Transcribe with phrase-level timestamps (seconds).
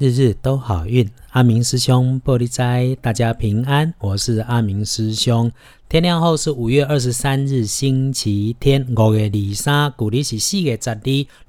[0.00, 3.94] 日日都好运，阿明师兄玻璃斋，大家平安。
[4.00, 5.52] 我是阿明师兄。
[5.88, 8.84] 天亮后是五月二十三日，星期天。
[8.96, 11.00] 五月二三，古历是四月十二，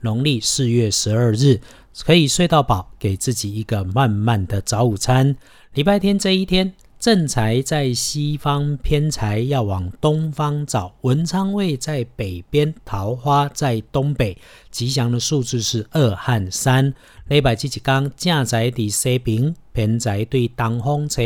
[0.01, 1.59] 农历四月十二日，
[2.05, 5.35] 可以睡到饱，给自己一个慢慢的早午餐。
[5.73, 6.71] 礼拜天这一天。
[7.05, 10.91] 正财在西方，偏财要往东方找。
[11.01, 14.35] 文昌位在北边，桃花在东北。
[14.71, 16.91] 吉祥的数字是二和三。
[17.27, 21.21] 礼拜七一刚，正财在西边，偏财对东方车。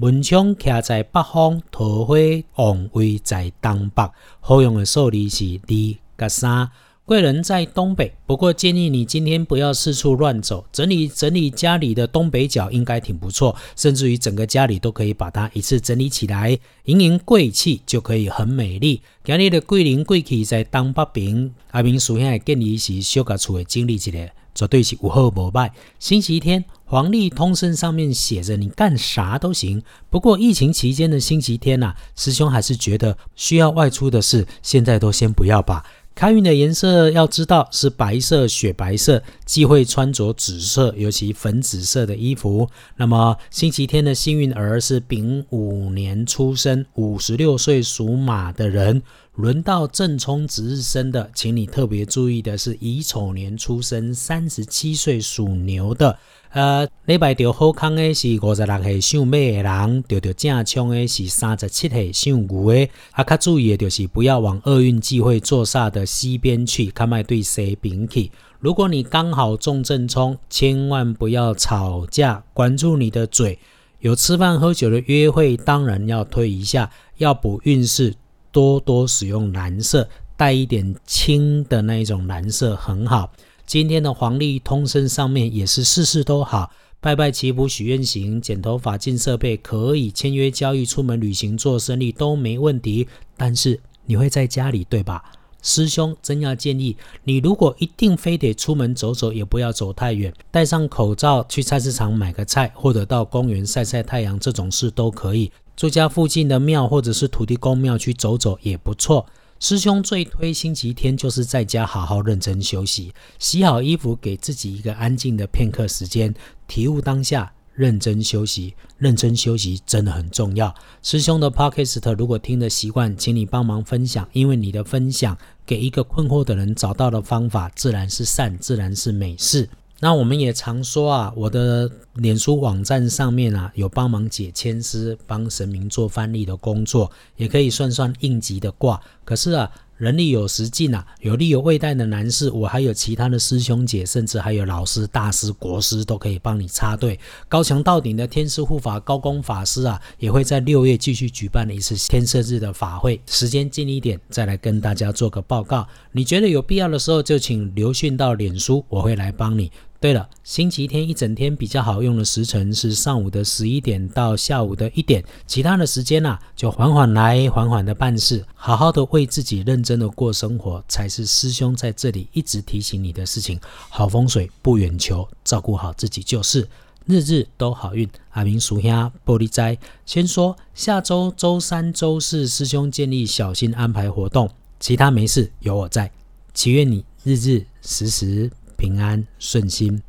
[0.00, 2.14] 文昌徛在北方，桃花
[2.56, 4.10] 旺位在东北。
[4.40, 6.70] 好用的数字是二甲三。
[7.12, 19.02] 贵人在东北，不过建议你今天不要四处乱走，整理整理家里的东北角应该挺不错，甚至于整个家里都可以把它一次整理起来，盈盈贵气就可以很美丽。
[19.24, 24.10] 今日的贵人贵气在东北边，阿明首先建议是小家厝的整理一下，
[24.54, 25.70] 绝对是有好无坏。
[25.98, 35.84] 星期天黄历通胜上面写着你干啥都行，不过疫情期间的星期天呐，师兄还是觉得需要外出的事，现在都先不要吧。
[36.14, 42.68] 开运的颜色要知道是白色、雪白色，忌讳穿着紫色，尤其粉紫色的衣服。
[42.96, 49.02] 那么星期天的幸运儿是丙午年出生，五十六岁属马的人。
[49.36, 56.18] 轮到正冲值日生的，请你特别注意的是乙丑年出生，三十七岁属牛的。
[56.50, 62.88] 呃，礼拜条好康的是五十六岁属马的人，条条正冲的是三十七岁属牛的。
[63.12, 68.30] 啊，较注意的就是不要往厄运忌讳坐煞的西边去，看卖对西边去。
[68.60, 73.58] 如果你刚好中正冲，千万不要吵架，管住你的嘴。
[74.00, 78.14] 有吃饭喝酒的约会，当然要推一下，要补运势。
[78.52, 83.32] 多多使用蓝色，带一点青的那一种蓝色很好。
[83.66, 86.70] 今天的黄历通身上面也是事事都好，
[87.00, 93.08] 拜拜祈福许愿行，剪头发进设备可以签约交易、出门旅行做生意都没问题。
[93.36, 95.24] 但是你会在家里对吧？
[95.62, 105.52] 师兄真要建议你，如果一定非得出门走走，也不要走太远，戴上口罩去菜市场买个菜，或者到公园晒晒太阳，这种事都可以。
[105.76, 109.26] 住家附近的庙或者是土地公庙去走走也不错。
[109.58, 116.34] 师兄最推星期天就是在家好好认真休息，洗好衣服，给自己一个安静的片刻时间，
[116.66, 118.74] 体悟当下，认真休息。
[118.98, 120.74] 认真休息真的很重要。
[121.02, 129.68] 师兄的 podcast 如果听得习惯，请你帮忙分享，因为你的分享给一个困惑的人找到了方法，自然是善，自然是美事。
[130.04, 139.00] 那我们也常说啊，我的脸书网站上面啊，有帮忙解签师、帮神明做翻译的工作，也可以算算应急的卦。
[139.24, 147.16] 可是啊，人力有时尽啊，有力有未带的男士，我还有其他的师兄姐，甚至还有老师、大师、国师都可以帮你插队。
[147.48, 155.86] 高墙到顶的天师护法高公法师啊，也会在六月继续举办一次天赦日的法会，时间近一点再来跟大家做个报告。
[156.10, 159.70] 你觉得有必要的时候，就请留讯到脸书，我会来帮你。
[160.02, 173.60] 对了，星期天一整天比较好用的时辰是上午的十一点到下午的一点，其他的时间呐就缓缓来，缓缓的办事，好好的为自己认真的过生活，才是师兄在这里一直提醒你的事情。
[173.88, 176.68] 好风水不远求，照顾好自己就是，
[177.06, 178.10] 日日都好运。
[178.30, 186.10] 阿明属下玻璃斋，先说下周周三、周四师兄建立小心安排活动，其他没事有我在，
[186.52, 188.50] 祈愿你日日时时。
[188.82, 190.02] 平安顺心，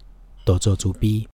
[0.44, 1.28] 多做主逼。